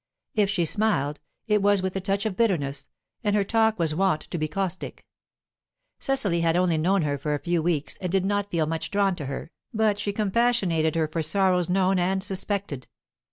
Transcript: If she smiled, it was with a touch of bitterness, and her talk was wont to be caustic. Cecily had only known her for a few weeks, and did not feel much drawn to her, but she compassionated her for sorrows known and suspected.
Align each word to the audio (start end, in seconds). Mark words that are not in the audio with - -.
If 0.33 0.49
she 0.49 0.65
smiled, 0.65 1.19
it 1.45 1.61
was 1.61 1.83
with 1.83 1.95
a 1.95 2.01
touch 2.01 2.25
of 2.25 2.35
bitterness, 2.35 2.87
and 3.23 3.35
her 3.35 3.43
talk 3.43 3.77
was 3.77 3.93
wont 3.93 4.21
to 4.31 4.39
be 4.39 4.47
caustic. 4.47 5.05
Cecily 5.99 6.41
had 6.41 6.55
only 6.57 6.79
known 6.79 7.03
her 7.03 7.19
for 7.19 7.35
a 7.35 7.39
few 7.39 7.61
weeks, 7.61 7.97
and 7.99 8.11
did 8.11 8.25
not 8.25 8.49
feel 8.49 8.65
much 8.65 8.89
drawn 8.89 9.15
to 9.17 9.27
her, 9.27 9.51
but 9.75 9.99
she 9.99 10.11
compassionated 10.11 10.95
her 10.95 11.07
for 11.07 11.21
sorrows 11.21 11.69
known 11.69 11.99
and 11.99 12.23
suspected. 12.23 12.87